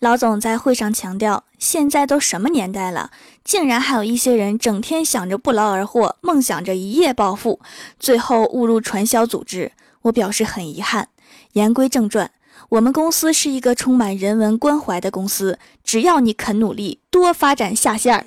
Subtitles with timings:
[0.00, 3.10] 老总在会上强调，现在都什么年代了，
[3.42, 7.58] 竟然还有一些人整天想着不劳而获，梦想着一夜暴富，
[7.98, 9.72] 最后误入传销组织。
[10.02, 11.08] 我表示很遗憾。
[11.54, 12.30] 言归正传，
[12.68, 18.24] 我们公司是一个充满人文关怀的公司，只要你肯努力，多发展下线儿。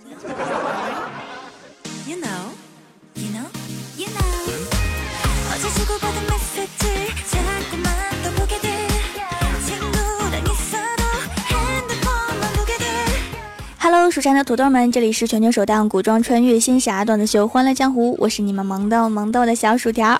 [14.09, 20.19] 蜀山的土豆们，这里是全球首档古装穿越仙侠段子秀《欢乐江湖》，我是你们萌豆萌豆的小薯条。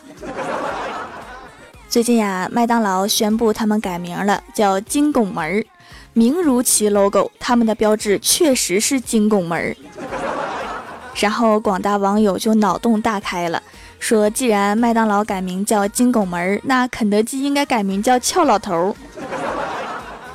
[1.90, 5.66] 最近呀，麦当劳宣布他们改名了，叫金拱门儿，
[6.14, 9.76] 名如其 logo，他们的标志确实是金拱门儿。
[11.16, 13.62] 然后广大网友就脑洞大开了，
[14.00, 18.96] 说既然麦当劳改名叫金拱门儿，那肯德基应该改名叫俏老头儿。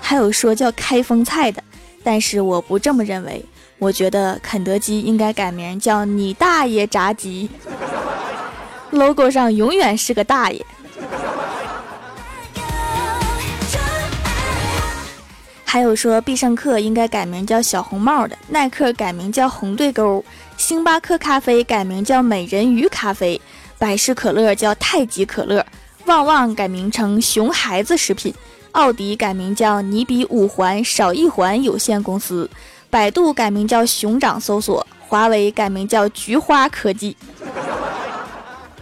[0.00, 1.62] 还有说叫开封菜的。
[2.06, 3.44] 但是我不这么认为，
[3.80, 7.50] 我觉得肯德基应该改名叫“你大爷炸鸡
[8.90, 10.64] ”，logo 上永远是个大爷。
[15.64, 20.24] 还有说必胜客应该改名叫“小红帽”的，耐克改名叫“红对勾”，
[20.56, 23.40] 星巴克咖啡改名叫“美人鱼咖啡”，
[23.80, 25.66] 百事可乐叫“太极可乐”，
[26.06, 28.32] 旺旺改名成“熊孩子食品”。
[28.76, 32.48] 奥迪改名叫“你比五环少一环有限公司”，
[32.90, 37.16] 百度改名叫“熊掌搜索”，华为改名叫“菊花科技”。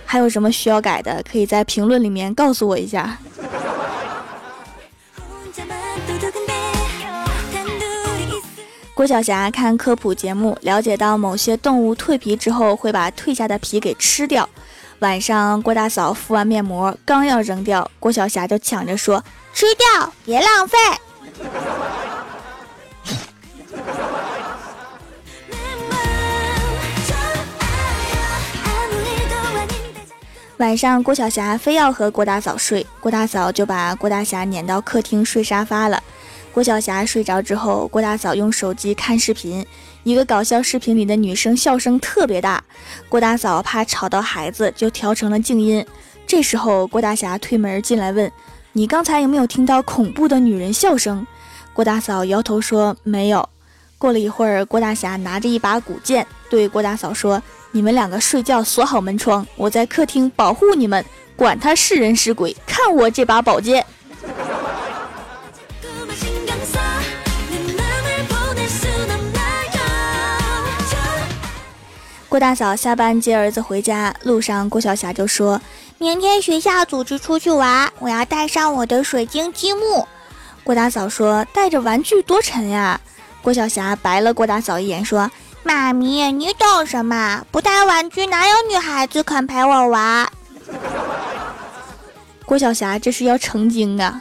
[0.05, 3.17] 还有什么需要改的，可以在评论里面告诉我一下。
[8.95, 14.49] 郭晓霞看科普节目，了解到某些动物蜕皮之后会把蜕下的皮给吃掉。
[15.05, 19.23] 晚上，郭大嫂敷完面膜，刚要扔掉，郭晓霞就抢着说。
[19.53, 20.79] 吃掉，别浪费。
[30.57, 36.03] 晚上，郭晓霞非要和郭大嫂睡，郭大嫂就把郭大侠撵到客厅睡沙发了。
[36.51, 39.67] 郭晓霞睡着之后，郭大嫂用手机看视频，
[40.05, 42.63] 一个搞笑视频里的女生笑声特别大，
[43.09, 45.85] 郭大嫂怕吵到孩子，就调成了静音。
[46.27, 48.31] 这时候，郭大侠推门进来问。
[48.75, 51.27] 你刚才有没有听到恐怖的女人笑声？
[51.73, 53.49] 郭大嫂摇头说没有。
[53.97, 61.03] 过了一会儿，郭大侠拿着一把古剑对郭大嫂说：“你们两个睡觉锁好门窗，我在客厅保护你们，
[61.35, 63.87] 管他是人是鬼，看我这把宝剑。”
[72.35, 75.63] 郭大嫂下班接儿子回家路上，郭晓霞就说。
[75.99, 80.05] 明天学校组织出去玩，我要带上我的水晶积木。
[80.65, 83.01] 郭大嫂说：“带着玩具多沉呀。”
[83.41, 85.31] 郭晓霞白了郭大嫂一眼说
[85.63, 87.47] ：“妈咪，你懂什么？
[87.53, 90.29] 不带玩具，哪有女孩子肯陪我玩？”
[92.45, 94.21] 郭晓霞这是要成精啊！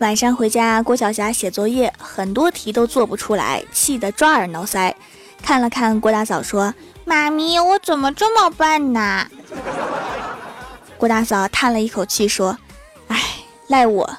[0.00, 4.94] 晚上回家，郭晓霞写作业，很多题都做不出来，气得抓耳挠腮。
[5.42, 6.72] 看了看郭大嫂，说
[7.04, 9.26] ：“妈咪，我怎么这么笨呢？”
[10.96, 12.56] 郭大嫂叹了一口气，说
[13.08, 13.20] ：“哎，
[13.66, 14.16] 赖我，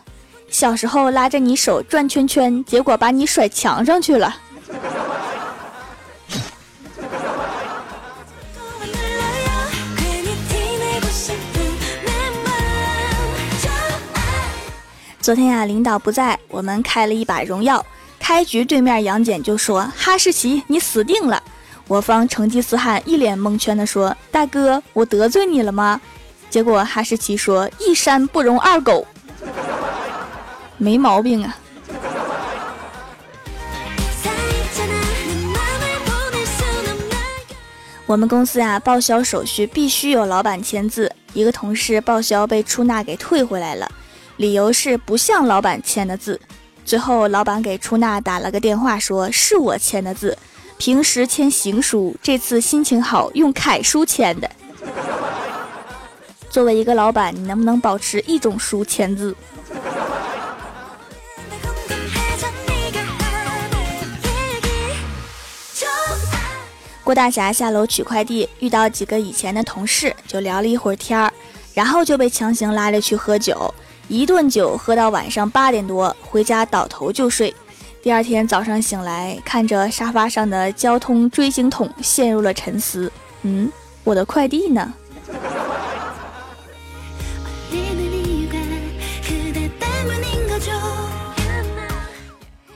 [0.49, 4.35] 小时候拉着你手转圈圈，结果把你甩墙上去了。”
[15.21, 17.85] 昨天呀，领导不在，我们开了一把荣耀。
[18.19, 21.41] 开局对面杨戬就说：“哈士奇，你死定了！”
[21.87, 26.01] 我方成吉思汗一脸蒙圈的说：“大哥，我得罪你了吗？”
[26.49, 29.05] 结果哈士奇说：“一山不容二狗。”
[30.79, 31.55] 没毛病啊。
[38.07, 41.11] 我们公司呀，报销手续必须有老板签字。
[41.33, 43.87] 一个同事报销被出纳给退回来了。
[44.37, 46.39] 理由是不像老板签的字，
[46.83, 50.37] 最后老板给出纳打了个电话，说是我签的字，
[50.77, 54.49] 平时签行书，这次心情好用楷书签的。
[56.49, 59.35] 作为一个老板，你能不能保持一种书签字？
[67.03, 71.31] 郭大侠下楼取快递，遇到几个以前的同事，就聊了一会儿天儿，
[71.73, 73.73] 然后就被强行拉着去喝酒。
[74.11, 77.55] 一顿酒喝到晚上八点多，回家倒头就睡。
[78.03, 83.09] 第二天早上醒来，看着沙发上的交通锥形筒，陷入了沉思。
[83.43, 83.71] 嗯，
[84.03, 84.93] 我的快递呢？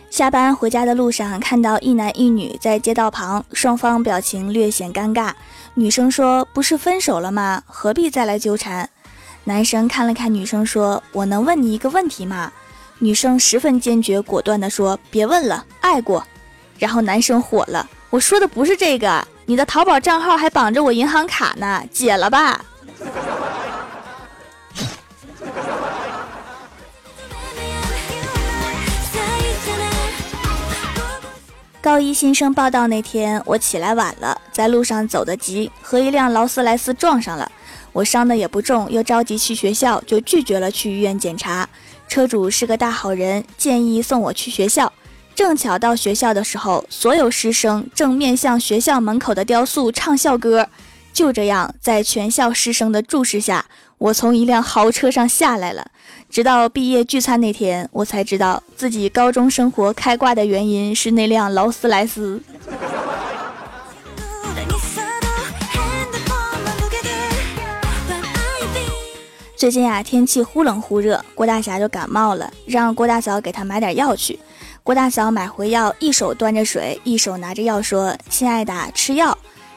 [0.10, 5.34] 下班回家的路上，看到一男一女在街道旁，双方表情略显尴尬。
[5.74, 7.62] 女生说：“不是分手了吗？
[7.66, 8.90] 何必再来纠缠？”
[9.48, 12.52] 男生看了看女生，说：“我能问你一个问题吗？”
[12.98, 16.26] 女生十分坚决果断地说：“别问了，爱过。”
[16.80, 22.66] 然后男生火了：“我说的不是这个，你的淘宝账号还绑着我银行卡呢，解了吧。
[31.84, 37.52] ”高一新生报道那天，我起来晚了，在路上走得急，和一辆劳斯莱斯撞上了。
[37.96, 41.70] 我伤的也不重，又着急去学校，就拒绝了去医院检查。
[42.10, 44.92] 车主是个大好人，建议送我去学校。
[45.34, 50.68] 正巧到学校的时候，所有师生正面向学校门口的雕塑唱校歌。
[51.14, 53.66] 就这样，在全校师生的注视下，
[53.98, 55.90] 我从一辆豪车上下来了。
[56.30, 62.42] 直到毕业聚餐那天，我才知道自己高中生活开挂的原因是那辆劳斯莱斯。
[69.58, 74.38] 最近啊，天气忽冷忽热，郭大侠就感冒了，让郭大嫂给他买点药去。
[74.84, 79.36] 郭大嫂买回药，一手端着水，一手拿着药，说：“亲爱的，吃药。”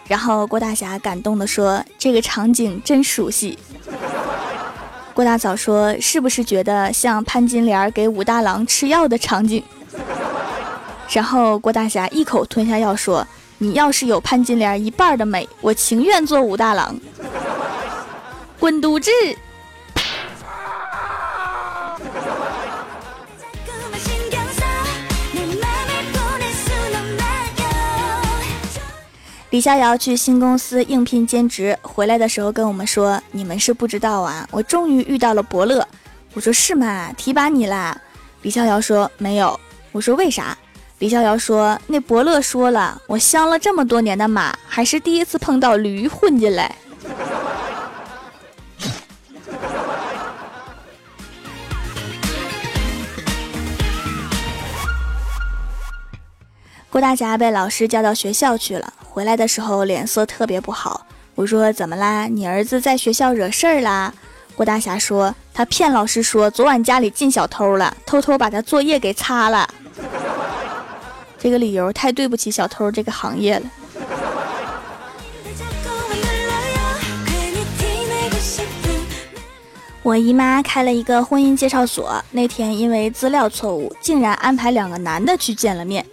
[0.09, 3.57] 然后郭大侠感动地说：“这个场景真熟悉。”
[5.15, 9.63] 郭大嫂说：“是不是觉得像潘金莲给武大郎吃药的场景？”
[11.09, 13.25] 然后郭大侠一口吞下药说
[13.59, 16.99] ：“你要是有潘金莲一半的美，我情愿做武大郎。”
[18.59, 19.11] 滚犊子！
[29.59, 35.85] 李逍遥去新公司应聘兼职，回来的时候跟我们说：“你们是不知道啊，我终于遇到了伯乐。”
[36.35, 37.13] 我说：“是吗？
[37.17, 38.01] 提拔你啦？”
[38.43, 39.59] 李逍遥说：“没有。”
[39.91, 40.57] 我说：“为啥？”
[41.01, 46.77] 李逍遥说：“那伯乐说了，我相了这么多年的马，还是第一次碰到驴混进来。”
[56.89, 58.95] 郭大侠被老师叫到学校去了。
[59.19, 61.05] 回来的时候脸色特别不好，
[61.35, 62.29] 我说怎么啦？
[62.29, 64.15] 你儿子在学校惹事儿啦？
[64.55, 69.69] 郭大侠说他骗老师说昨晚家里进小偷了，偷偷把他作业给擦了。
[71.37, 73.67] 这个理由太对不起小偷这个行业了。
[80.05, 86.07] 我姨妈开了一个婚姻介绍所，那天因为资料错误，竟然安排两个男的去见了面。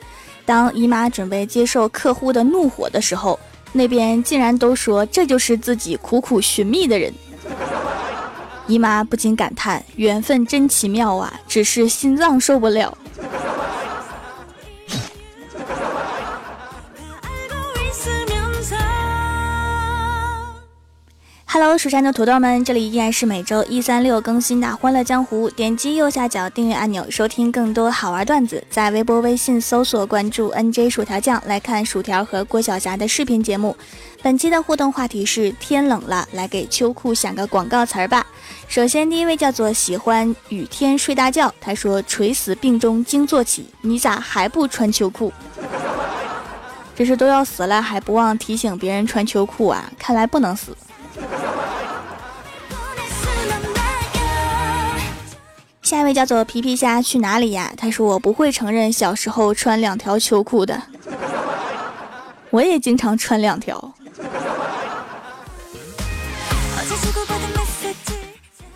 [0.46, 3.40] 当姨妈准备接受客户的怒火的时候，
[3.74, 7.12] 那边竟然都说这就是自己苦苦寻觅的人。
[8.68, 11.34] 姨妈不禁感叹：缘分真奇妙啊！
[11.48, 12.98] 只是心脏受不了。
[21.48, 25.50] Hello，蜀山的土豆们，这里依然是每周一、三、六更新的《欢乐江湖》。
[25.54, 28.62] 点击右下角订阅按钮，收听更多好玩段子。
[28.70, 33.78] 在微博、微信搜索关注 “nj 薯条酱”，来看薯条和郭晓霞的视频节目。
[34.22, 38.26] 本期的互动话题是：天冷了，来给秋裤想个广告词儿吧。
[38.68, 45.32] 首先，第一位叫做喜欢雨天睡大觉，他说：“垂死病中惊坐起，你咋还不穿秋裤？
[46.96, 49.90] 这是都要死了还不忘提醒别人穿秋裤啊？
[49.98, 50.76] 看来不能死。”
[55.96, 57.72] 下一位叫做皮皮虾去哪里呀？
[57.78, 60.82] 他说我不会承认小时候穿两条秋裤的，
[62.50, 63.94] 我也经常穿两条。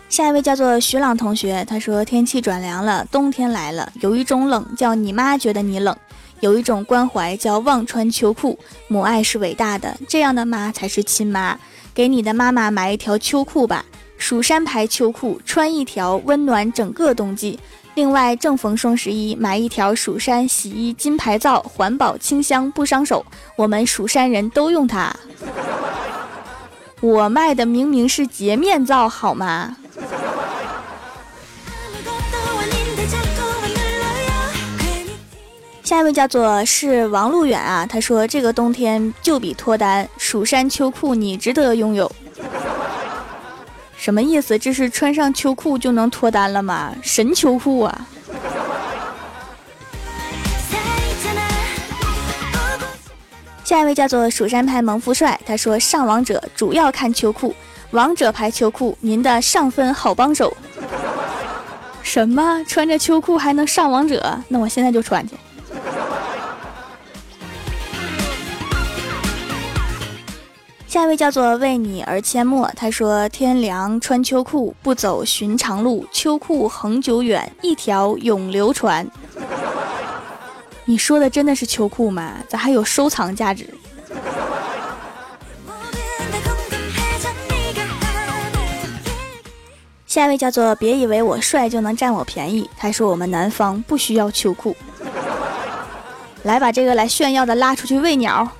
[0.08, 5.94] 下一位叫做徐朗同学，他说天气转凉了，冬天来了，有一种冷叫你妈觉得你冷，
[6.40, 8.58] 有一种关怀叫忘穿秋裤。
[8.88, 11.58] 母爱是伟大的，这样的妈才是亲妈。
[11.92, 13.84] 给你的妈妈买一条秋裤吧。
[14.20, 17.58] 蜀山牌秋裤，穿一条温暖整个冬季。
[17.94, 23.24] 另外，正逢双十一，买一条蜀山洗衣金牌皂，环保清香不伤手。
[23.56, 25.10] 我们蜀山人都用它。
[27.00, 29.74] 我卖的明明是洁面皂，好吗？
[35.82, 42.12] 下一位叫做是王路远啊，他说这个冬天就比脱单，蜀山秋裤你值得拥有。
[44.00, 44.58] 什么意思？
[44.58, 46.94] 这是穿上秋裤就能脱单了吗？
[47.02, 48.06] 神秋裤啊！
[53.62, 57.54] 下一位叫做蜀山派萌富帅，他说上王者主要看秋裤，
[57.90, 60.56] 王者牌秋裤，您的上分好帮手。
[62.02, 62.64] 什么？
[62.66, 64.42] 穿着秋裤还能上王者？
[64.48, 65.36] 那我现在就穿去。
[70.90, 79.08] 下一位叫做为你而阡陌，他说天凉穿秋裤，不走寻常路，秋裤恒久远，一条永流传。
[80.84, 82.32] 你说的真的是秋裤吗？
[82.48, 83.72] 咋还有收藏价值？
[90.08, 94.76] 下一位叫做别以为我帅就能占我便宜，他说我们南方不需要秋裤。
[96.42, 98.50] 来把这个来炫耀的拉出去喂鸟。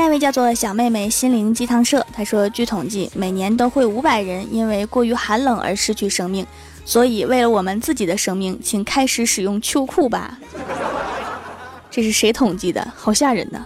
[0.00, 6.46] 下一位叫做小妹妹心灵鸡汤社，她说：据统计，每年都会五百人因为过于寒冷而失去生命，
[6.86, 10.38] 所以为了我们自己的生命，请开始使用秋裤吧。
[11.90, 12.90] 这是谁统计的？
[12.96, 13.62] 好吓人呐！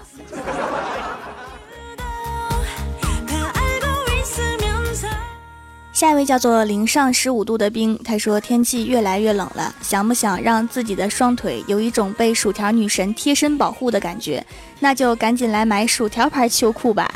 [6.05, 14.45] 下一位叫做零上十五度的冰，他说天气越来越冷了，想不想让自己的双腿有一种被薯条女神贴身保护的感觉？
[14.81, 17.11] 那就赶紧来买薯条牌秋裤吧。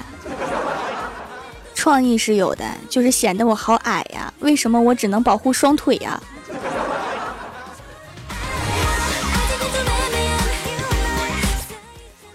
[1.75, 4.33] 创意是有的，就是显得我好矮呀？
[4.39, 6.19] 为什么我只能保护双腿呀？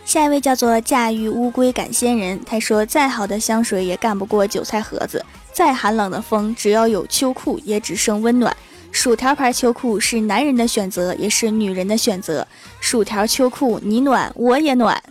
[0.06, 5.26] 下一位叫做驾驭乌龟赶仙人，他说再好的香水也干不过韭菜盒子。
[5.54, 8.56] 再寒冷的风，只要有秋裤，也只剩温暖。
[8.92, 12.46] 薯条牌秋裤是男人的选择，也是女人的选择。
[12.80, 15.02] 薯条秋裤，你暖我也暖。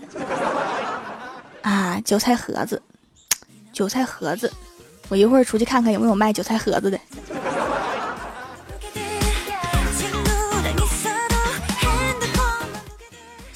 [1.62, 2.82] 啊，韭菜盒子，
[3.72, 4.52] 韭菜盒子，
[5.08, 6.98] 我一会儿出去看看有没有卖韭菜盒子的。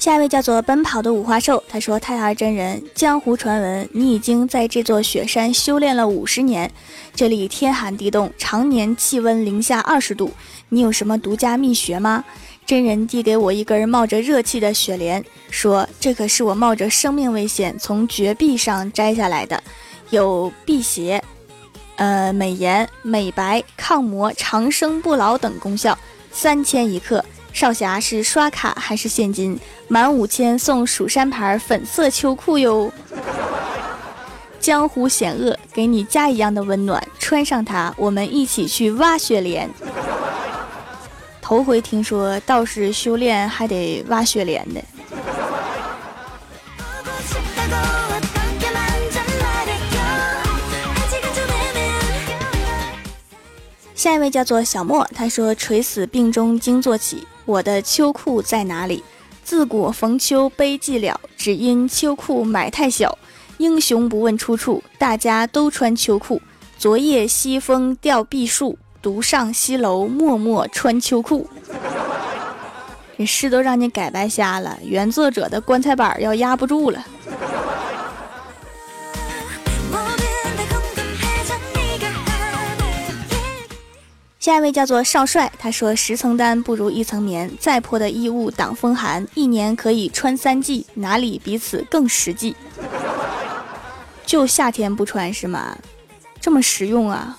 [0.07, 6.71] 下一位叫做奔跑的五花兽，他说：“太儿真人，江湖传闻你已经在这座雪山修炼了五十年，
[7.13, 10.31] 这里天寒地冻，常年气温零下二十度，
[10.69, 12.23] 你有什么独家秘诀吗？”
[12.65, 19.61] 真人递给我一根冒着热气的雪莲，说：“这可是我冒着生命危险从绝壁上摘下来的，
[20.11, 21.21] 有辟邪、
[21.97, 25.99] 呃美颜、美白、抗磨、长生不老等功效，
[26.31, 27.21] 三千一克。”
[27.57, 29.59] 少侠是刷卡还是现金？
[29.87, 32.93] 满五千送蜀山牌粉色秋裤哟！
[34.59, 39.67] 江湖险恶，给你家一样的温暖，穿上它，我们一起去挖雪莲。
[41.41, 44.83] 头回听说道士修炼还得挖雪莲的。
[53.95, 59.01] 下一位叫做小莫，他说：“垂死病中惊坐起。”我的秋裤在哪里？
[59.41, 63.17] 自古逢秋悲寂寥，只因秋裤买太小。
[63.57, 66.41] 英雄不问出处，大家都穿秋裤。
[66.77, 71.49] 昨夜西风吊碧树，独上西楼默默穿秋裤。
[73.17, 77.03] 这诗都让你改白瞎了，原作者的棺材板要压不住了。
[84.47, 92.55] 下一位叫做少帅，他说：“十层单不如一层棉，再破的衣物挡风寒，一年可以穿三季，哪里比此更实际？
[94.25, 95.77] 就夏天不穿是吗？
[96.39, 97.37] 这么实用啊！”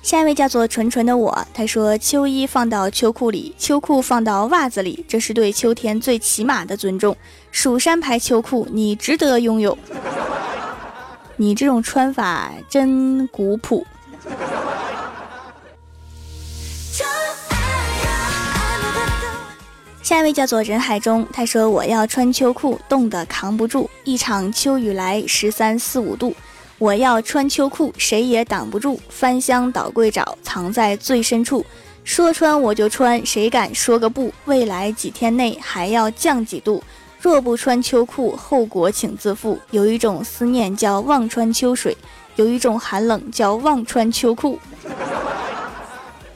[0.00, 7.16] 下一位叫做纯纯的我，他说：“秋衣放到秋裤里，秋裤放到袜子里，这是对秋天最起码的尊重。
[7.50, 9.76] 蜀山牌秋裤，你值得拥有。”
[11.40, 13.86] 你这种穿法真古朴。
[20.02, 23.88] 下一位叫做人海中，他说我要穿秋裤，冻得扛不住。
[24.04, 26.36] 一场秋雨来，十三四五度，
[26.76, 29.00] 我要穿秋裤，谁也挡不住。
[29.08, 31.64] 翻箱倒柜找，藏在最深处。
[32.04, 34.30] 说穿我就穿，谁敢说个不？
[34.44, 36.84] 未来几天内还要降几度。
[37.20, 39.58] 若不穿秋裤，后果请自负。
[39.70, 41.96] 有一种思念叫忘穿秋水，
[42.36, 44.58] 有一种寒冷叫忘穿秋裤。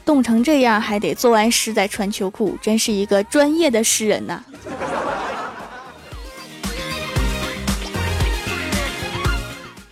[0.05, 4.43] 冻成这样还得做完诗再穿秋裤，真是一个专业的诗人呐。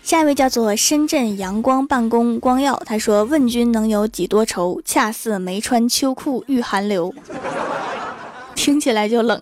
[0.04, 4.80] 下一位叫做深圳阳光办公光耀，他说：“问君能有几多愁？
[4.86, 7.12] 恰似没穿秋裤遇寒流。
[8.54, 9.42] ”听起来就冷。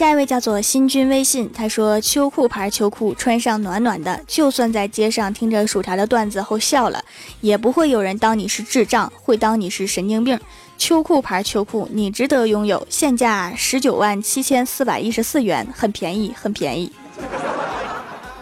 [0.00, 7.04] 下一位叫做新君微信，他说秋裤牌秋裤穿上暖暖的，就算在街上听着薯条的段子后笑了，
[7.42, 10.40] 也不会有人当你是智障，会当你是神经病。
[10.78, 16.90] 秋裤牌秋裤，你值得拥有，现价十九万七千四百一十四元，很便宜，很便宜。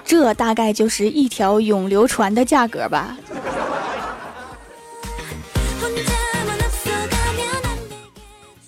[0.04, 3.18] 这大概就是一条永流传的价格吧。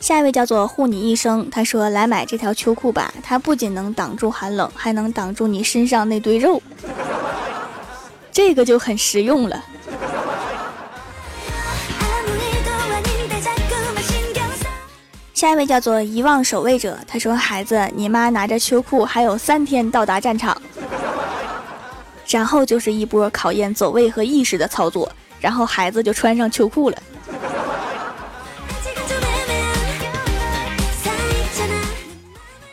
[0.01, 6.61] 下一位叫做护你一生，他说来买这条秋裤吧，它不仅能挡住寒冷，还能挡住你身上那堆肉，
[8.33, 9.63] 这个就很实用了。
[15.35, 20.61] 下一位叫做遗忘守卫者，他说孩子，你妈拿着秋裤还有三天到达战场，
[22.27, 26.97] 然后就是一波考验走位和意识的操作，然后孩子就穿上秋裤了。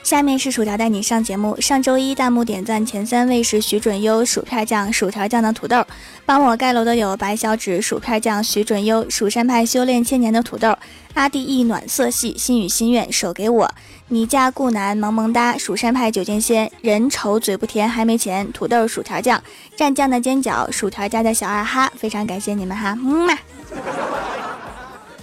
[0.08, 1.60] 下面是薯条带你上节目。
[1.60, 5.86] 上周一弹幕点赞前三位是徐准优、薯片酱、薯条酱的土豆。
[6.26, 10.74] 帮我盖楼的有白小指、薯片酱、徐准优、蜀山派修炼千年的土豆、
[11.16, 13.70] 阿弟一暖色系、心语心愿手给我、
[14.08, 19.44] 你家顾南萌萌哒、蜀山派九剑仙、人丑嘴不甜还没钱、土豆薯条酱、
[19.78, 23.38] 蘸酱的尖角、薯条家的小二哈，非常感谢你们哈，么么。